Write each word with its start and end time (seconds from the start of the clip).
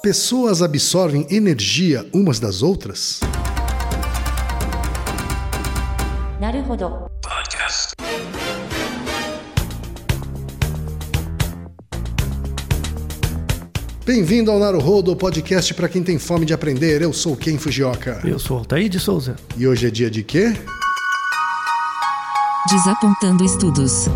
Pessoas 0.00 0.62
absorvem 0.62 1.26
energia 1.28 2.08
umas 2.14 2.38
das 2.38 2.62
outras? 2.62 3.18
Podcast. 7.20 7.94
Bem-vindo 14.06 14.52
ao 14.52 14.60
Naruhodo, 14.60 15.16
podcast 15.16 15.74
para 15.74 15.88
quem 15.88 16.04
tem 16.04 16.16
fome 16.16 16.46
de 16.46 16.54
aprender. 16.54 17.02
Eu 17.02 17.12
sou 17.12 17.36
Ken 17.36 17.58
Fujioka. 17.58 18.20
Eu 18.24 18.38
sou 18.38 18.58
Altair 18.58 18.88
de 18.88 19.00
Souza. 19.00 19.34
E 19.56 19.66
hoje 19.66 19.88
é 19.88 19.90
dia 19.90 20.08
de 20.08 20.22
quê? 20.22 20.54
Desapontando 22.70 23.44
estudos. 23.44 24.06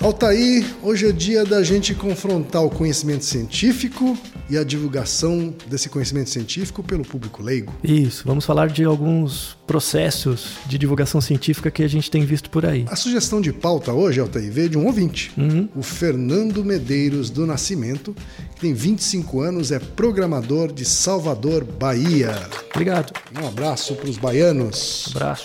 Altair, 0.00 0.64
hoje 0.82 1.06
é 1.08 1.12
dia 1.12 1.44
da 1.44 1.62
gente 1.62 1.94
confrontar 1.94 2.64
o 2.64 2.70
conhecimento 2.70 3.22
científico 3.22 4.16
e 4.48 4.56
a 4.56 4.64
divulgação 4.64 5.54
desse 5.66 5.90
conhecimento 5.90 6.30
científico 6.30 6.82
pelo 6.82 7.04
público 7.04 7.42
leigo. 7.42 7.74
Isso, 7.84 8.22
vamos 8.24 8.46
falar 8.46 8.68
de 8.70 8.82
alguns 8.82 9.58
processos 9.66 10.52
de 10.66 10.78
divulgação 10.78 11.20
científica 11.20 11.70
que 11.70 11.82
a 11.82 11.88
gente 11.88 12.10
tem 12.10 12.24
visto 12.24 12.48
por 12.48 12.64
aí. 12.64 12.86
A 12.88 12.96
sugestão 12.96 13.42
de 13.42 13.52
pauta 13.52 13.92
hoje, 13.92 14.20
Altair, 14.20 14.50
veio 14.50 14.70
de 14.70 14.78
um 14.78 14.86
ouvinte, 14.86 15.32
Uhum. 15.36 15.68
o 15.76 15.82
Fernando 15.82 16.64
Medeiros 16.64 17.28
do 17.28 17.44
Nascimento, 17.44 18.16
que 18.54 18.60
tem 18.62 18.72
25 18.72 19.42
anos, 19.42 19.70
é 19.70 19.78
programador 19.78 20.72
de 20.72 20.86
Salvador, 20.86 21.62
Bahia. 21.62 22.34
Obrigado. 22.70 23.12
Um 23.38 23.46
abraço 23.46 23.94
para 23.96 24.08
os 24.08 24.16
baianos. 24.16 25.08
Abraço. 25.14 25.44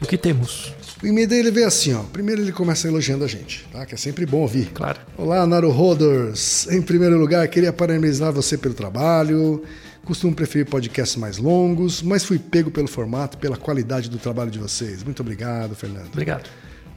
O 0.00 0.06
que 0.06 0.16
temos? 0.16 0.72
O 1.02 1.06
e-mail 1.06 1.28
dele 1.28 1.50
veio 1.50 1.66
assim, 1.66 1.92
ó. 1.92 2.02
Primeiro 2.04 2.40
ele 2.40 2.52
começa 2.52 2.88
elogiando 2.88 3.22
a 3.22 3.28
gente, 3.28 3.68
tá? 3.70 3.84
Que 3.84 3.94
é 3.94 3.98
sempre 3.98 4.24
bom 4.24 4.38
ouvir. 4.38 4.70
Claro. 4.72 4.98
Olá, 5.18 5.46
Naruhoders! 5.46 6.66
Em 6.68 6.80
primeiro 6.80 7.18
lugar, 7.18 7.46
queria 7.48 7.70
parabenizar 7.70 8.32
você 8.32 8.56
pelo 8.56 8.72
trabalho. 8.72 9.62
Costumo 10.06 10.34
preferir 10.34 10.66
podcasts 10.66 11.16
mais 11.16 11.36
longos, 11.36 12.00
mas 12.00 12.24
fui 12.24 12.38
pego 12.38 12.70
pelo 12.70 12.88
formato 12.88 13.36
pela 13.36 13.58
qualidade 13.58 14.08
do 14.08 14.16
trabalho 14.16 14.50
de 14.50 14.58
vocês. 14.58 15.02
Muito 15.02 15.20
obrigado, 15.20 15.74
Fernando. 15.74 16.06
Obrigado. 16.06 16.48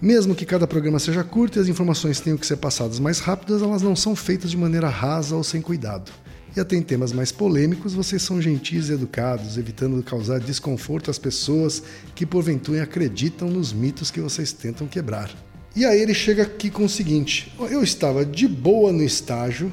Mesmo 0.01 0.33
que 0.33 0.45
cada 0.45 0.65
programa 0.65 0.97
seja 0.97 1.21
curto 1.21 1.59
e 1.59 1.61
as 1.61 1.67
informações 1.67 2.21
tenham 2.21 2.37
que 2.37 2.47
ser 2.47 2.55
passadas 2.55 2.99
mais 2.99 3.19
rápidas, 3.19 3.61
elas 3.61 3.81
não 3.81 3.97
são 3.97 4.15
feitas 4.15 4.49
de 4.49 4.55
maneira 4.55 4.87
rasa 4.87 5.35
ou 5.35 5.43
sem 5.43 5.61
cuidado. 5.61 6.09
E 6.55 6.59
até 6.59 6.75
em 6.75 6.81
temas 6.81 7.11
mais 7.11 7.31
polêmicos, 7.31 7.93
vocês 7.93 8.21
são 8.21 8.41
gentis 8.41 8.89
e 8.89 8.93
educados, 8.93 9.57
evitando 9.57 10.01
causar 10.01 10.39
desconforto 10.39 11.11
às 11.11 11.19
pessoas 11.19 11.83
que 12.15 12.25
porventura 12.25 12.83
acreditam 12.83 13.49
nos 13.49 13.71
mitos 13.71 14.09
que 14.09 14.19
vocês 14.19 14.51
tentam 14.51 14.87
quebrar. 14.87 15.31
E 15.75 15.85
aí 15.85 16.01
ele 16.01 16.13
chega 16.13 16.43
aqui 16.43 16.69
com 16.69 16.85
o 16.85 16.89
seguinte: 16.89 17.53
eu 17.69 17.83
estava 17.83 18.25
de 18.25 18.47
boa 18.47 18.91
no 18.91 19.03
estágio 19.03 19.71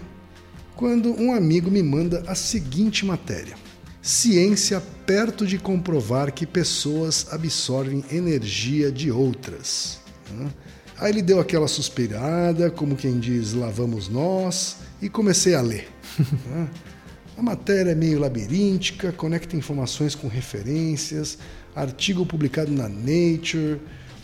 quando 0.74 1.10
um 1.18 1.32
amigo 1.32 1.70
me 1.70 1.82
manda 1.82 2.22
a 2.26 2.34
seguinte 2.34 3.04
matéria: 3.06 3.56
Ciência 4.02 4.80
perto 5.06 5.46
de 5.46 5.58
comprovar 5.58 6.32
que 6.32 6.46
pessoas 6.46 7.26
absorvem 7.30 8.04
energia 8.12 8.92
de 8.92 9.10
outras. 9.10 9.98
Aí 10.98 11.10
ele 11.10 11.22
deu 11.22 11.40
aquela 11.40 11.68
suspirada, 11.68 12.70
como 12.70 12.96
quem 12.96 13.18
diz, 13.18 13.52
lá 13.52 13.70
vamos 13.70 14.08
nós, 14.08 14.76
e 15.00 15.08
comecei 15.08 15.54
a 15.54 15.60
ler. 15.60 15.88
né? 16.46 16.68
A 17.36 17.42
matéria 17.42 17.90
é 17.90 17.94
meio 17.94 18.18
labiríntica, 18.18 19.12
conecta 19.12 19.56
informações 19.56 20.14
com 20.14 20.26
referências, 20.26 21.38
artigo 21.74 22.24
publicado 22.24 22.72
na 22.72 22.88
Nature, 22.88 23.78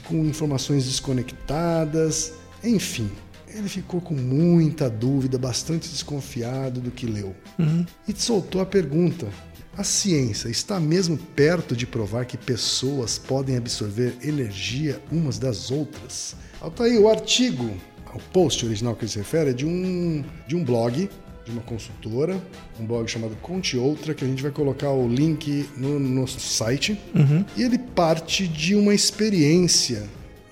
com 0.04 0.24
informações 0.24 0.86
desconectadas, 0.86 2.32
enfim. 2.64 3.10
Ele 3.48 3.68
ficou 3.68 4.00
com 4.00 4.14
muita 4.14 4.88
dúvida, 4.88 5.36
bastante 5.36 5.90
desconfiado 5.90 6.80
do 6.80 6.90
que 6.90 7.04
leu. 7.04 7.36
E 8.08 8.14
soltou 8.18 8.62
a 8.62 8.66
pergunta: 8.66 9.28
a 9.76 9.84
ciência 9.84 10.48
está 10.48 10.80
mesmo 10.80 11.18
perto 11.18 11.76
de 11.76 11.86
provar 11.86 12.24
que 12.24 12.38
pessoas 12.38 13.18
podem 13.18 13.58
absorver 13.58 14.16
energia 14.22 15.00
umas 15.10 15.38
das 15.38 15.70
outras? 15.70 16.34
Tá 16.76 16.84
aí 16.84 16.96
o 16.96 17.10
artigo, 17.10 17.76
o 18.14 18.20
post 18.32 18.64
original 18.64 18.94
que 18.94 19.04
ele 19.04 19.10
se 19.12 19.18
refere 19.18 19.50
é 19.50 19.52
de 19.52 19.66
um, 19.66 20.24
de 20.46 20.56
um 20.56 20.64
blog, 20.64 21.08
de 21.44 21.50
uma 21.50 21.62
consultora, 21.62 22.40
um 22.78 22.86
blog 22.86 23.08
chamado 23.08 23.36
Conte 23.42 23.76
Outra, 23.76 24.14
que 24.14 24.24
a 24.24 24.28
gente 24.28 24.42
vai 24.42 24.52
colocar 24.52 24.90
o 24.90 25.08
link 25.08 25.68
no 25.76 25.98
nosso 25.98 26.40
site. 26.40 26.98
E 27.56 27.62
ele 27.62 27.78
parte 27.78 28.46
de 28.46 28.74
uma 28.74 28.94
experiência 28.94 30.04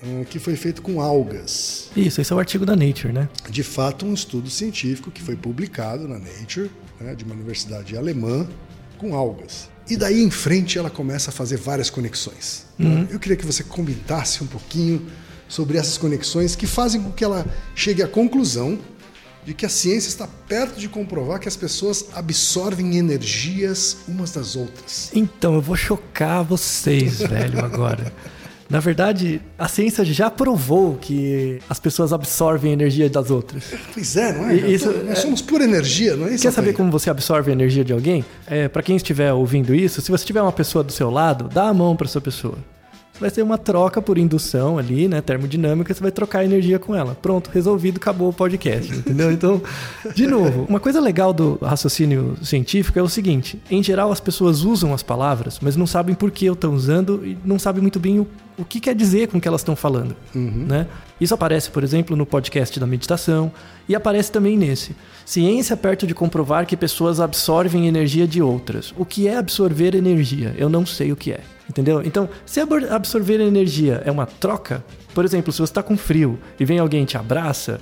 ah, 0.03 0.25
que 0.25 0.39
foi 0.39 0.57
feita 0.57 0.81
com 0.81 1.01
algas 1.01 1.91
Isso, 1.95 2.21
esse 2.23 2.33
é 2.33 2.37
o 2.37 2.39
artigo 2.39 2.65
da 2.65 2.75
Nature, 2.75 3.13
né? 3.13 3.29
de 3.51 3.63
fato 3.63 4.07
um 4.07 4.15
estudo 4.15 4.49
científico 4.49 5.11
que 5.11 5.23
foi 5.23 5.37
publicado 5.37 6.09
na 6.09 6.19
Nature, 6.19 6.71
né, 6.99 7.15
de 7.15 7.25
uma 7.25 7.35
universidade 7.35 7.97
alemã, 7.97 8.49
com 8.97 9.15
algas. 9.15 9.69
E 9.89 9.97
daí 9.97 10.23
em 10.23 10.31
frente 10.31 10.79
ela 10.79 10.89
começa 10.89 11.31
a 11.31 11.33
fazer 11.33 11.57
várias 11.57 11.91
conexões. 11.91 12.67
né? 12.79 13.09
Eu 13.11 13.19
queria 13.19 13.37
que 13.37 13.45
você 13.45 13.63
comentasse 13.63 14.43
um 14.43 14.47
pouquinho 14.47 15.07
sobre 15.51 15.77
essas 15.77 15.99
conexões 15.99 16.57
que 16.57 16.67
fazem 16.67 17.03
com 17.03 17.11
que 17.13 17.23
ela 17.23 17.45
chegue 17.75 18.03
à 18.03 18.09
conclusão 18.09 18.79
de 19.45 19.53
que 19.53 19.67
a 19.67 19.69
ciência 19.69 20.09
está 20.09 20.27
perto 20.47 20.79
de 20.79 20.89
comprovar 20.89 21.39
que 21.41 21.49
as 21.49 21.57
pessoas 21.57 22.07
absorvem 22.15 22.97
energias 22.97 23.99
umas 24.07 24.31
das 24.31 24.55
outras. 24.55 25.11
Então, 25.15 25.55
eu 25.55 25.61
vou 25.61 25.75
chocar 25.77 26.43
vocês, 26.45 27.19
velho, 27.25 27.59
agora. 27.65 28.13
Na 28.69 28.79
verdade, 28.79 29.41
a 29.59 29.67
ciência 29.67 30.05
já 30.05 30.31
provou 30.31 30.95
que 30.97 31.59
as 31.69 31.81
pessoas 31.81 32.13
absorvem 32.13 32.73
energia 32.73 33.11
das 33.11 33.29
outras. 33.29 33.65
Pois 33.93 34.15
é, 34.17 34.33
não 34.33 34.49
é? 34.49 34.55
Isso- 34.55 34.93
Nós 35.05 35.19
somos 35.19 35.43
pura 35.43 35.65
energia, 35.65 36.15
não 36.15 36.29
é 36.29 36.35
isso? 36.35 36.43
Quer 36.43 36.53
saber 36.53 36.73
como 36.75 36.89
você 36.93 37.11
absorve 37.11 37.51
a 37.51 37.53
energia 37.53 37.85
de 37.85 37.93
alguém? 37.93 38.25
É, 38.47 38.69
para 38.69 38.83
quem 38.83 38.95
estiver 38.95 39.33
ouvindo 39.33 39.75
isso, 39.75 40.01
se 40.01 40.09
você 40.11 40.25
tiver 40.25 40.41
uma 40.43 40.53
pessoa 40.53 40.85
do 40.85 40.93
seu 40.93 41.11
lado, 41.11 41.49
dá 41.53 41.65
a 41.69 41.75
mão 41.75 41.97
para 41.97 42.07
essa 42.07 42.21
pessoa. 42.21 42.59
Vai 43.21 43.29
ser 43.29 43.43
uma 43.43 43.59
troca 43.59 44.01
por 44.01 44.17
indução 44.17 44.79
ali, 44.79 45.07
né? 45.07 45.21
Termodinâmica, 45.21 45.93
você 45.93 46.01
vai 46.01 46.11
trocar 46.11 46.45
energia 46.45 46.79
com 46.79 46.95
ela. 46.95 47.15
Pronto, 47.15 47.51
resolvido, 47.53 47.99
acabou 47.99 48.31
o 48.31 48.33
podcast, 48.33 48.91
entendeu? 48.93 49.31
Então, 49.31 49.61
de 50.15 50.27
novo, 50.27 50.65
uma 50.69 50.81
coisa 50.81 51.01
legal 51.01 51.33
do 51.33 51.59
raciocínio 51.63 52.37
científico 52.43 52.99
é 52.99 53.03
o 53.03 53.09
seguinte: 53.09 53.61
em 53.71 53.83
geral, 53.83 54.11
as 54.11 54.21
pessoas 54.21 54.63
usam 54.63 54.95
as 54.95 55.03
palavras, 55.03 55.59
mas 55.61 55.77
não 55.77 55.87
sabem 55.87 56.15
por 56.15 56.31
que 56.31 56.47
estão 56.47 56.75
usando 56.75 57.21
e 57.25 57.37
não 57.45 57.59
sabem 57.59 57.83
muito 57.83 58.01
bem 58.01 58.21
o, 58.21 58.27
o 58.57 58.65
que 58.65 58.81
quer 58.81 58.95
dizer 58.95 59.29
com 59.29 59.37
o 59.37 59.41
que 59.41 59.47
elas 59.47 59.61
estão 59.61 59.77
falando, 59.77 60.17
né? 60.67 60.87
Isso 61.21 61.35
aparece, 61.35 61.71
por 61.71 61.85
exemplo, 61.85 62.17
no 62.17 62.25
podcast 62.25 62.81
da 62.81 62.87
meditação 62.87 63.53
e 63.87 63.95
aparece 63.95 64.33
também 64.33 64.57
nesse. 64.57 64.97
Ciência 65.27 65.77
perto 65.77 66.07
de 66.07 66.15
comprovar 66.15 66.65
que 66.65 66.77
pessoas 66.77 67.21
absorvem 67.21 67.87
energia 67.87 68.27
de 68.27 68.41
outras. 68.41 68.95
O 68.97 69.05
que 69.05 69.29
é 69.29 69.37
absorver 69.37 69.95
energia? 69.95 70.55
Eu 70.57 70.71
não 70.71 70.87
sei 70.87 71.13
o 71.13 71.17
que 71.17 71.33
é. 71.33 71.41
Entendeu? 71.71 72.03
Então, 72.05 72.29
se 72.45 72.59
absorver 72.61 73.41
energia 73.41 74.03
é 74.05 74.11
uma 74.11 74.27
troca, 74.27 74.83
por 75.15 75.25
exemplo, 75.25 75.53
se 75.53 75.59
você 75.59 75.65
está 75.71 75.83
com 75.83 75.97
frio 75.97 76.39
e 76.59 76.65
vem 76.65 76.79
alguém 76.79 77.03
e 77.03 77.07
te 77.07 77.17
abraça, 77.17 77.81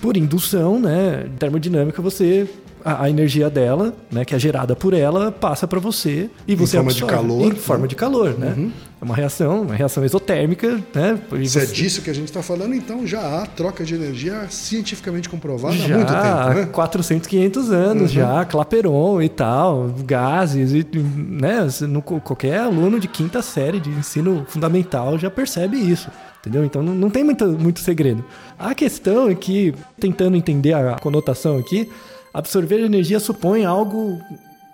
por 0.00 0.16
indução, 0.16 0.78
né, 0.80 1.26
termodinâmica, 1.38 2.00
você 2.02 2.46
a, 2.84 3.04
a 3.04 3.10
energia 3.10 3.50
dela, 3.50 3.92
né, 4.10 4.24
que 4.24 4.34
é 4.34 4.38
gerada 4.38 4.76
por 4.76 4.94
ela, 4.94 5.32
passa 5.32 5.66
para 5.66 5.80
você 5.80 6.30
e 6.46 6.54
você 6.54 6.76
forma 6.76 6.92
de 6.92 7.02
absorve. 7.02 7.14
calor, 7.28 7.46
em 7.46 7.48
né? 7.50 7.54
forma 7.56 7.88
de 7.88 7.96
calor, 7.96 8.38
né? 8.38 8.70
É 9.00 9.04
uma 9.04 9.14
reação, 9.16 9.62
uma 9.62 9.74
reação 9.74 10.04
exotérmica, 10.04 10.80
né? 10.94 11.18
E 11.40 11.48
Se 11.48 11.58
é 11.58 11.66
você- 11.66 11.72
disso 11.72 12.02
que 12.02 12.10
a 12.10 12.12
gente 12.12 12.26
está 12.28 12.40
falando, 12.42 12.74
então 12.74 13.04
já 13.06 13.20
há 13.42 13.46
troca 13.46 13.84
de 13.84 13.94
energia 13.96 14.46
cientificamente 14.48 15.28
comprovada 15.28 15.74
já 15.76 15.94
há 15.94 15.98
muito 15.98 16.12
tempo, 16.12 16.60
né? 16.60 16.66
400, 16.72 17.26
500 17.28 17.70
anos 17.72 18.10
já, 18.12 18.44
Claperon 18.44 19.20
e 19.22 19.28
tal, 19.28 19.88
gases, 20.04 20.72
e, 20.72 20.86
né? 20.96 21.66
No, 21.88 22.00
qualquer 22.00 22.60
aluno 22.60 22.98
de 23.00 23.08
quinta 23.08 23.42
série 23.42 23.80
de 23.80 23.90
ensino 23.90 24.44
fundamental 24.48 25.18
já 25.18 25.30
percebe 25.30 25.76
isso. 25.76 26.08
Entendeu? 26.48 26.64
Então 26.64 26.82
não, 26.82 26.94
não 26.94 27.10
tem 27.10 27.22
muito, 27.22 27.46
muito 27.46 27.80
segredo. 27.80 28.24
A 28.58 28.74
questão 28.74 29.28
é 29.28 29.34
que, 29.34 29.74
tentando 30.00 30.34
entender 30.34 30.72
a 30.72 30.98
conotação 30.98 31.58
aqui, 31.58 31.90
absorver 32.32 32.80
energia 32.80 33.20
supõe 33.20 33.66
algo 33.66 34.18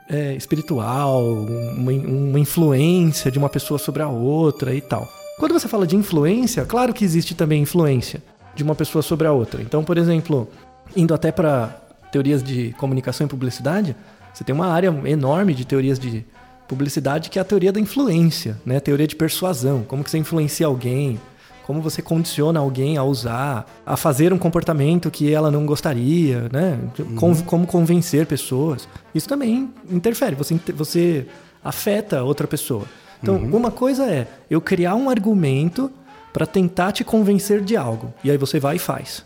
é, 0.08 0.37
espiritual, 0.37 1.25
uma, 1.25 1.90
uma 1.90 2.38
influência 2.38 3.28
de 3.28 3.38
uma 3.38 3.49
pessoa 3.49 3.76
sobre 3.76 4.02
a 4.02 4.08
outra 4.08 4.72
e 4.72 4.81
tal. 4.81 5.08
Quando 5.37 5.52
você 5.52 5.66
fala 5.66 5.84
de 5.84 5.96
influência, 5.96 6.64
claro 6.64 6.94
que 6.94 7.04
existe 7.04 7.34
também 7.34 7.62
influência 7.62 8.22
de 8.54 8.62
uma 8.62 8.76
pessoa 8.76 9.02
sobre 9.02 9.26
a 9.26 9.32
outra. 9.32 9.60
Então, 9.60 9.82
por 9.82 9.99
exemplo, 9.99 10.49
indo 10.94 11.12
até 11.12 11.32
para 11.32 11.76
teorias 12.12 12.40
de 12.40 12.72
comunicação 12.78 13.26
e 13.26 13.28
publicidade, 13.28 13.96
você 14.32 14.44
tem 14.44 14.54
uma 14.54 14.69
área 14.69 14.94
enorme 15.06 15.54
de 15.54 15.64
teorias 15.64 15.99
de 15.99 16.25
publicidade 16.69 17.31
que 17.31 17.38
é 17.38 17.43
a 17.43 17.44
teoria 17.44 17.72
da 17.72 17.81
influência, 17.81 18.60
né? 18.64 18.76
A 18.76 18.81
teoria 18.81 19.08
de 19.08 19.16
persuasão, 19.16 19.82
como 19.82 20.04
que 20.04 20.10
você 20.10 20.19
influencia 20.19 20.66
alguém, 20.66 21.20
como 21.66 21.81
você 21.81 22.02
condiciona 22.02 22.61
alguém 22.61 22.96
a 22.96 23.02
usar, 23.05 23.66
a 23.87 23.96
fazer 23.96 24.32
um 24.32 24.38
comportamento 24.38 25.11
que 25.11 25.32
ela 25.32 25.50
não 25.50 25.64
gostaria, 25.66 26.49
né? 26.52 26.78
Con- 27.16 27.34
Como 27.44 27.66
convencer 27.66 28.26
pessoas. 28.26 28.87
Isso 29.14 29.28
também 29.28 29.70
interfere, 29.90 30.37
você, 30.37 30.55
você 30.75 31.26
afeta 31.64 32.22
outra 32.22 32.46
pessoa. 32.46 32.84
Então, 33.22 33.37
uma 33.37 33.70
coisa 33.70 34.05
é 34.05 34.26
eu 34.50 34.61
criar 34.61 34.94
um 34.94 35.08
argumento 35.08 35.90
para 36.32 36.44
tentar 36.46 36.93
te 36.93 37.02
convencer 37.05 37.62
de 37.62 37.76
algo, 37.76 38.12
e 38.22 38.31
aí 38.31 38.37
você 38.37 38.61
vai 38.61 38.76
e 38.76 38.78
faz. 38.78 39.25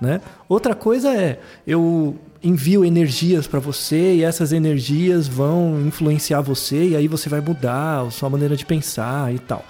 Né? 0.00 0.20
Outra 0.48 0.74
coisa 0.74 1.12
é 1.12 1.40
eu 1.66 2.16
envio 2.42 2.84
energias 2.84 3.46
para 3.46 3.58
você 3.58 4.14
e 4.16 4.22
essas 4.24 4.52
energias 4.52 5.26
vão 5.26 5.80
influenciar 5.86 6.40
você 6.42 6.88
e 6.90 6.96
aí 6.96 7.08
você 7.08 7.28
vai 7.28 7.40
mudar 7.40 8.02
a 8.06 8.10
sua 8.10 8.28
maneira 8.28 8.54
de 8.56 8.66
pensar 8.66 9.32
e 9.34 9.38
tal. 9.38 9.64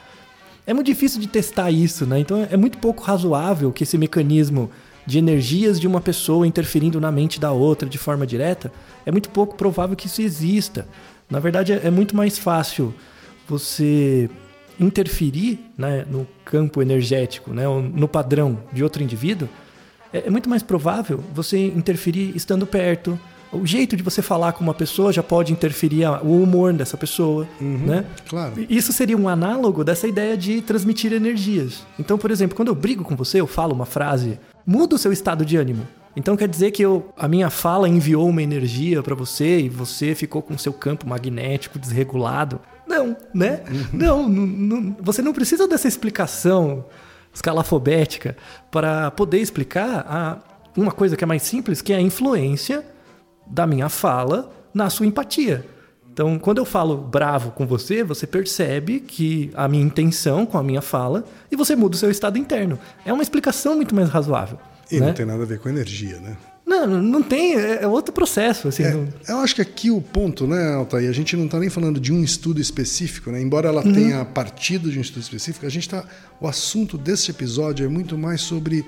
É 0.67 0.73
muito 0.73 0.87
difícil 0.87 1.21
de 1.21 1.29
testar 1.29 1.71
isso, 1.71 2.07
né? 2.07 2.19
Então 2.21 2.47
é 2.51 2.57
muito 2.57 2.79
pouco 2.79 3.03
razoável 3.03 3.73
que 3.73 3.83
esse 3.83 3.99
mecanismo 3.99 4.71
de 5.07 5.19
energias 5.19 5.79
de 5.79 5.87
uma 5.87 6.01
pessoa 6.01 6.47
interferindo 6.47 7.01
na 7.01 7.13
mente 7.13 7.39
da 7.39 7.53
outra 7.53 7.89
de 7.89 7.99
forma 7.99 8.27
direta, 8.27 8.73
é 9.05 9.13
muito 9.13 9.29
pouco 9.29 9.55
provável 9.55 9.95
que 9.95 10.07
isso 10.07 10.23
exista. 10.23 10.89
Na 11.29 11.39
verdade, 11.39 11.73
é 11.73 11.91
muito 11.91 12.17
mais 12.17 12.39
fácil 12.39 12.95
você 13.47 14.31
interferir 14.81 15.61
né, 15.77 16.05
no 16.11 16.27
campo 16.45 16.81
energético, 16.81 17.53
né, 17.53 17.65
no 17.67 18.09
padrão 18.09 18.59
de 18.73 18.83
outro 18.83 19.03
indivíduo, 19.03 19.49
é, 20.13 20.25
é 20.27 20.31
muito 20.31 20.49
mais 20.49 20.63
provável 20.63 21.23
você 21.33 21.67
interferir 21.67 22.33
estando 22.35 22.67
perto. 22.67 23.19
O 23.55 23.67
jeito 23.67 23.97
de 23.97 24.03
você 24.03 24.21
falar 24.21 24.53
com 24.53 24.65
uma 24.65 24.75
pessoa 24.75 25.13
já 25.13 25.23
pode 25.23 25.53
interferir 25.53 26.07
o 26.23 26.43
humor 26.43 26.73
dessa 26.73 26.97
pessoa, 26.97 27.47
Uhum, 27.61 27.79
né? 27.79 28.05
Claro. 28.29 28.55
Isso 28.69 28.93
seria 28.93 29.17
um 29.17 29.29
análogo 29.29 29.85
dessa 29.85 30.09
ideia 30.09 30.37
de 30.37 30.61
transmitir 30.61 31.13
energias. 31.13 31.87
Então, 31.99 32.19
por 32.19 32.31
exemplo, 32.31 32.57
quando 32.57 32.69
eu 32.69 32.75
brigo 32.75 33.05
com 33.05 33.15
você, 33.17 33.41
eu 33.41 33.47
falo 33.47 33.75
uma 33.75 33.87
frase, 33.87 34.39
muda 34.67 34.97
o 34.97 34.99
seu 34.99 35.13
estado 35.13 35.45
de 35.45 35.57
ânimo. 35.57 35.87
Então 36.17 36.37
quer 36.37 36.49
dizer 36.49 36.71
que 36.71 36.83
eu, 36.83 37.13
a 37.17 37.27
minha 37.27 37.51
fala 37.51 37.89
enviou 37.89 38.29
uma 38.29 38.43
energia 38.43 39.03
para 39.03 39.15
você 39.15 39.61
e 39.61 39.69
você 39.69 40.15
ficou 40.15 40.41
com 40.41 40.57
seu 40.57 40.73
campo 40.73 41.09
magnético 41.09 41.79
desregulado. 41.79 42.61
Não, 42.87 43.17
né? 43.33 43.63
Não, 43.93 44.29
não, 44.29 44.47
não, 44.47 44.97
você 45.01 45.23
não 45.23 45.33
precisa 45.33 45.67
dessa 45.67 45.89
explicação 45.89 46.85
escalafobética 47.33 48.37
para 48.71 49.11
poder 49.11 49.39
explicar 49.39 50.07
a, 50.09 50.39
uma 50.77 50.93
coisa 50.93 51.17
que 51.17 51.25
é 51.25 51.27
mais 51.27 51.43
simples, 51.43 51.83
que 51.83 51.93
é 51.93 51.97
a 51.97 52.01
influência 52.01 52.85
da 53.47 53.67
minha 53.67 53.89
fala 53.89 54.53
na 54.73 54.91
sua 54.91 55.07
empatia. 55.07 55.65
Então, 56.13 56.39
quando 56.39 56.59
eu 56.59 56.65
falo 56.65 56.97
bravo 56.97 57.51
com 57.51 57.67
você, 57.67 58.05
você 58.05 58.25
percebe 58.27 59.01
que 59.01 59.51
a 59.55 59.67
minha 59.67 59.83
intenção 59.83 60.47
com 60.47 60.57
a 60.57 60.63
minha 60.63 60.81
fala 60.81 61.25
e 61.51 61.57
você 61.57 61.75
muda 61.75 61.97
o 61.97 61.99
seu 61.99 62.11
estado 62.11 62.39
interno. 62.39 62.79
É 63.05 63.13
uma 63.13 63.23
explicação 63.23 63.75
muito 63.75 63.95
mais 63.95 64.09
razoável. 64.09 64.59
E 64.91 65.01
né? 65.01 65.07
não 65.07 65.13
tem 65.15 65.27
nada 65.27 65.43
a 65.43 65.47
ver 65.47 65.59
com 65.59 65.69
energia, 65.69 66.21
né? 66.21 66.37
Não, 66.65 66.87
não 66.87 67.23
tem, 67.23 67.57
é 67.57 67.83
é 67.83 67.87
outro 67.87 68.13
processo. 68.13 68.69
Assim, 68.69 68.85
não- 68.85 69.09
É, 69.27 69.33
eu 69.33 69.39
acho 69.39 69.57
que 69.57 69.61
aqui 69.61 69.91
o 69.91 70.01
ponto, 70.01 70.47
né, 70.47 70.75
Altair, 70.75 71.11
a 71.11 71.13
gente 71.13 71.37
não 71.37 71.47
está 71.47 71.59
nem 71.59 71.69
falando 71.69 71.99
de 72.01 72.13
um 72.13 72.23
estudo 72.23 72.61
específico, 72.61 73.31
né? 73.31 73.41
Embora 73.41 73.69
ela 73.69 73.83
tenha 73.83 74.25
partido 74.25 74.91
de 74.91 74.99
um 74.99 75.03
estudo 75.03 75.23
específico, 75.23 75.67
a 75.67 75.69
gente 75.69 75.89
tá. 75.89 76.05
O 76.41 76.47
assunto 76.47 76.97
desse 76.97 77.31
episódio 77.31 77.85
é 77.85 77.89
muito 77.89 78.17
mais 78.17 78.41
sobre. 78.41 78.85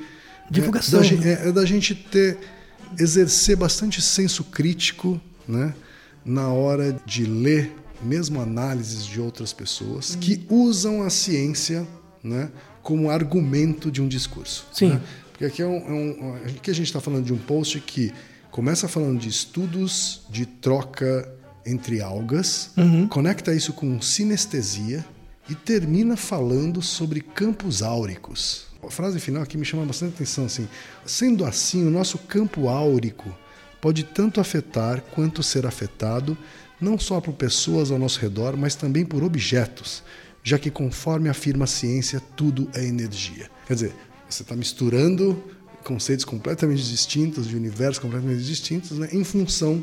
Divulgação, 0.51 1.01
É, 1.03 1.11
da, 1.11 1.17
né? 1.17 1.39
é, 1.45 1.49
é 1.49 1.53
da 1.53 1.65
gente 1.67 1.95
ter. 1.95 2.39
Exercer 2.99 3.57
bastante 3.57 4.01
senso 4.03 4.45
crítico, 4.45 5.21
né? 5.47 5.75
Na 6.25 6.49
hora 6.49 6.99
de 7.07 7.25
ler, 7.25 7.73
mesmo 8.03 8.41
análises 8.41 9.05
de 9.07 9.21
outras 9.21 9.53
pessoas, 9.53 10.17
que 10.17 10.45
usam 10.51 11.03
a 11.03 11.11
ciência, 11.11 11.87
né? 12.23 12.51
Como 12.83 13.11
argumento 13.11 13.91
de 13.91 14.01
um 14.03 14.09
discurso. 14.09 14.67
Sim. 14.73 14.91
né? 14.91 15.01
Porque 15.31 15.45
aqui, 15.45 15.63
é 15.63 15.67
um, 15.67 15.77
é 15.77 15.93
um- 15.93 16.35
aqui 16.47 16.71
a 16.71 16.75
gente 16.75 16.87
está 16.87 17.01
falando 17.01 17.25
de 17.27 17.33
um 17.33 17.39
post 17.39 17.79
que 17.81 18.13
começa 18.51 18.89
falando 18.89 19.19
de 19.21 19.29
estudos 19.29 20.23
de 20.31 20.47
troca 20.47 21.31
entre 21.67 22.01
algas, 22.01 22.71
conecta 23.11 23.53
isso 23.55 23.73
com 23.73 24.01
sinestesia 24.01 25.05
e 25.49 25.55
termina 25.55 26.17
falando 26.17 26.81
sobre 26.81 27.21
campos 27.21 27.83
áuricos. 27.83 28.67
A 28.83 28.91
frase 28.91 29.19
final 29.21 29.43
aqui 29.43 29.57
me 29.57 29.65
chama 29.65 29.85
bastante 29.85 30.15
atenção. 30.15 30.47
Assim, 30.47 30.69
Sendo 31.05 31.45
assim, 31.45 31.87
o 31.87 31.91
nosso 31.91 32.19
campo 32.19 32.69
áurico 32.69 33.35
pode 33.81 34.05
tanto 34.05 34.41
afetar 34.41 35.03
quanto 35.15 35.43
ser 35.43 35.67
afetado, 35.67 36.37
não 36.81 36.99
só 36.99 37.21
por 37.21 37.35
pessoas 37.35 37.91
ao 37.91 37.99
nosso 37.99 38.21
redor, 38.21 38.57
mas 38.57 38.75
também 38.75 39.05
por 39.05 39.23
objetos, 39.23 40.03
já 40.43 40.59
que, 40.59 40.71
conforme 40.71 41.29
afirma 41.29 41.65
a 41.65 41.69
ciência, 41.69 42.21
tudo 42.37 42.69
é 42.75 42.85
energia. 42.85 43.51
Quer 43.67 43.75
dizer, 43.75 43.95
você 44.29 44.43
está 44.43 44.57
misturando 44.57 45.43
conceitos 45.85 46.25
completamente 46.25 46.83
distintos, 46.83 47.47
de 47.47 47.57
universos 47.57 47.99
completamente 47.99 48.43
distintos, 48.43 48.99
né, 48.99 49.09
em 49.13 49.23
função 49.23 49.83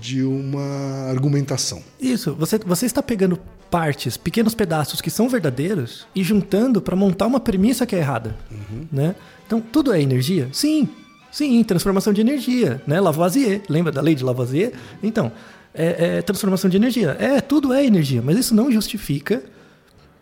de 0.00 0.22
uma 0.22 1.08
argumentação. 1.08 1.82
Isso, 2.00 2.34
você, 2.34 2.58
você 2.58 2.86
está 2.86 3.02
pegando 3.02 3.38
partes, 3.70 4.16
pequenos 4.16 4.54
pedaços 4.54 5.00
que 5.00 5.10
são 5.10 5.28
verdadeiros 5.28 6.06
e 6.14 6.22
juntando 6.22 6.80
para 6.80 6.96
montar 6.96 7.26
uma 7.26 7.40
premissa 7.40 7.86
que 7.86 7.94
é 7.94 7.98
errada. 7.98 8.36
Né? 8.90 9.14
Então, 9.46 9.60
tudo 9.60 9.92
é 9.92 10.00
energia? 10.00 10.48
Sim, 10.52 10.88
sim, 11.30 11.62
transformação 11.64 12.12
de 12.12 12.20
energia. 12.20 12.82
Né? 12.86 13.00
Lavoisier, 13.00 13.62
lembra 13.68 13.92
da 13.92 14.00
lei 14.00 14.14
de 14.14 14.24
Lavoisier? 14.24 14.72
Então, 15.02 15.32
é, 15.74 16.18
é 16.18 16.22
transformação 16.22 16.70
de 16.70 16.76
energia. 16.76 17.16
É, 17.18 17.40
tudo 17.40 17.72
é 17.72 17.84
energia, 17.84 18.22
mas 18.22 18.38
isso 18.38 18.54
não 18.54 18.70
justifica 18.70 19.42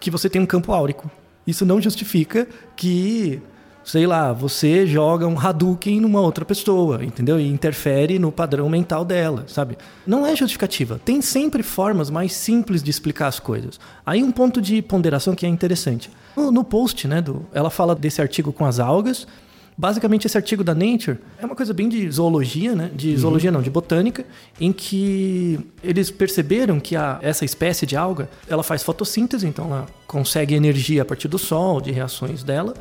que 0.01 0.11
você 0.11 0.29
tem 0.29 0.43
um 0.43 0.47
campo 0.47 0.73
áurico. 0.73 1.11
Isso 1.47 1.65
não 1.65 1.81
justifica 1.81 2.49
que, 2.77 3.41
sei 3.85 4.07
lá, 4.07 4.33
você 4.33 4.87
joga 4.87 5.27
um 5.27 5.39
Hadouken 5.39 6.01
numa 6.01 6.21
outra 6.21 6.45
pessoa, 6.45 7.05
entendeu? 7.05 7.39
E 7.39 7.47
interfere 7.47 8.19
no 8.19 8.33
padrão 8.33 8.69
mental 8.69 9.05
dela, 9.05 9.45
sabe? 9.47 9.77
Não 10.07 10.27
é 10.27 10.35
justificativa. 10.35 11.01
Tem 11.05 11.21
sempre 11.21 11.63
formas 11.63 12.09
mais 12.09 12.33
simples 12.33 12.83
de 12.83 12.91
explicar 12.91 13.27
as 13.27 13.39
coisas. 13.39 13.79
Aí 14.05 14.23
um 14.23 14.33
ponto 14.33 14.61
de 14.61 14.81
ponderação 14.81 15.35
que 15.35 15.45
é 15.45 15.49
interessante. 15.49 16.11
No, 16.35 16.51
no 16.51 16.65
post, 16.65 17.07
né, 17.07 17.21
do, 17.21 17.45
ela 17.53 17.71
fala 17.71 17.95
desse 17.95 18.21
artigo 18.21 18.53
com 18.53 18.65
as 18.65 18.81
algas. 18.81 19.27
Basicamente, 19.77 20.27
esse 20.27 20.37
artigo 20.37 20.63
da 20.63 20.75
Nature 20.75 21.19
é 21.39 21.45
uma 21.45 21.57
coisa 21.57 21.75
bem 21.75 21.89
de 21.89 22.09
zoologia, 22.11 22.75
né? 22.75 22.91
De 22.95 23.17
zoologia 23.17 23.51
não, 23.51 23.61
de 23.61 23.71
botânica, 23.71 24.25
em 24.61 24.73
que 24.73 25.59
eles 25.83 26.11
perceberam 26.11 26.79
que 26.79 26.95
a, 26.95 27.19
essa 27.21 27.45
espécie 27.45 27.85
de 27.85 27.97
alga, 27.97 28.31
ela 28.49 28.63
faz 28.63 28.83
fotossíntese, 28.83 29.47
então 29.47 29.67
ela 29.67 29.87
consegue 30.07 30.55
energia 30.55 31.03
a 31.03 31.05
partir 31.05 31.27
do 31.27 31.39
sol, 31.39 31.81
de 31.81 31.91
reações 31.91 32.43
dela, 32.45 32.75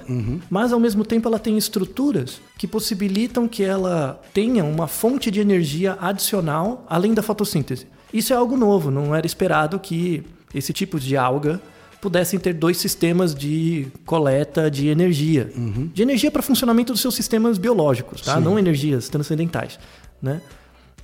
mas 0.49 0.71
ao 0.71 0.79
mesmo 0.79 1.03
tempo 1.03 1.27
ela 1.27 1.39
tem 1.39 1.57
estruturas 1.57 2.39
que 2.57 2.67
possibilitam 2.67 3.47
que 3.47 3.63
ela 3.63 4.21
tenha 4.33 4.63
uma 4.63 4.87
fonte 4.87 5.31
de 5.31 5.39
energia 5.39 5.97
adicional 5.99 6.85
além 6.87 7.13
da 7.13 7.23
fotossíntese. 7.23 7.87
Isso 8.13 8.31
é 8.33 8.35
algo 8.35 8.55
novo, 8.55 8.91
não 8.91 9.15
era 9.15 9.25
esperado 9.25 9.79
que 9.79 10.23
esse 10.53 10.71
tipo 10.71 10.99
de 10.99 11.17
alga 11.17 11.59
pudessem 12.03 12.37
ter 12.37 12.51
dois 12.51 12.75
sistemas 12.75 13.33
de 13.33 13.87
coleta 14.05 14.69
de 14.69 14.89
energia. 14.89 15.49
De 15.93 16.01
energia 16.01 16.29
para 16.29 16.41
funcionamento 16.41 16.91
dos 16.91 17.01
seus 17.01 17.15
sistemas 17.15 17.57
biológicos, 17.57 18.21
tá? 18.21 18.41
Não 18.41 18.59
energias 18.59 19.07
transcendentais, 19.07 19.79
né? 20.21 20.41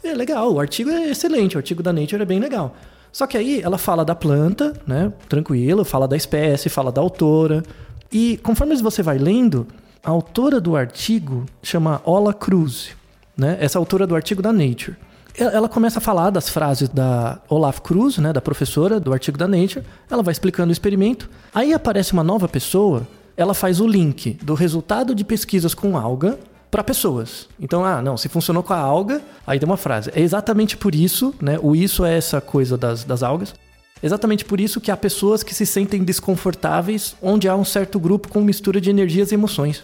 É 0.03 0.13
legal, 0.13 0.51
o 0.51 0.59
artigo 0.59 0.89
é 0.89 1.09
excelente, 1.09 1.55
o 1.55 1.57
artigo 1.57 1.81
da 1.81 1.93
Nature 1.93 2.21
é 2.21 2.25
bem 2.25 2.37
legal. 2.37 2.75
Só 3.13 3.25
que 3.25 3.37
aí 3.37 3.61
ela 3.61 3.77
fala 3.77 4.03
da 4.03 4.13
planta, 4.13 4.73
né? 4.85 5.13
Tranquilo, 5.29 5.85
fala 5.85 6.05
da 6.05 6.17
espécie, 6.17 6.67
fala 6.67 6.91
da 6.91 6.99
autora. 6.99 7.63
E 8.11 8.37
conforme 8.43 8.75
você 8.75 9.01
vai 9.01 9.17
lendo, 9.17 9.65
a 10.03 10.09
autora 10.09 10.59
do 10.59 10.75
artigo 10.75 11.45
chama 11.63 12.01
Ola 12.03 12.33
Cruz, 12.33 12.89
né? 13.37 13.57
Essa 13.61 13.79
autora 13.79 14.05
do 14.05 14.15
artigo 14.15 14.41
da 14.41 14.51
Nature. 14.51 14.97
Ela 15.39 15.69
começa 15.69 15.99
a 15.99 16.01
falar 16.01 16.31
das 16.31 16.49
frases 16.49 16.89
da 16.89 17.39
Olaf 17.47 17.79
Cruz, 17.79 18.17
né, 18.17 18.33
da 18.33 18.41
professora 18.41 18.99
do 18.99 19.13
artigo 19.13 19.37
da 19.37 19.47
Nature. 19.47 19.85
Ela 20.11 20.21
vai 20.21 20.33
explicando 20.33 20.69
o 20.69 20.73
experimento. 20.73 21.29
Aí 21.55 21.73
aparece 21.73 22.11
uma 22.11 22.23
nova 22.23 22.47
pessoa. 22.47 23.07
Ela 23.37 23.53
faz 23.53 23.79
o 23.79 23.87
link 23.87 24.33
do 24.43 24.53
resultado 24.53 25.15
de 25.15 25.23
pesquisas 25.23 25.73
com 25.73 25.97
alga 25.97 26.37
para 26.69 26.83
pessoas. 26.83 27.47
Então, 27.57 27.85
ah, 27.85 28.01
não, 28.01 28.17
se 28.17 28.27
funcionou 28.27 28.61
com 28.61 28.73
a 28.73 28.77
alga, 28.77 29.21
aí 29.47 29.57
tem 29.57 29.65
uma 29.65 29.77
frase. 29.77 30.11
É 30.13 30.21
exatamente 30.21 30.75
por 30.75 30.93
isso, 30.93 31.33
né? 31.41 31.57
O 31.61 31.73
isso 31.73 32.03
é 32.03 32.17
essa 32.17 32.41
coisa 32.41 32.77
das, 32.77 33.05
das 33.05 33.23
algas. 33.23 33.53
Exatamente 34.03 34.43
por 34.43 34.59
isso 34.59 34.81
que 34.81 34.91
há 34.91 34.97
pessoas 34.97 35.41
que 35.41 35.55
se 35.55 35.65
sentem 35.65 36.03
desconfortáveis 36.03 37.15
onde 37.21 37.47
há 37.47 37.55
um 37.55 37.65
certo 37.65 37.97
grupo 37.97 38.27
com 38.27 38.41
mistura 38.41 38.79
de 38.79 38.89
energias 38.89 39.31
e 39.31 39.35
emoções. 39.35 39.83